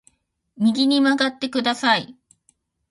[0.57, 2.17] 右に曲がってください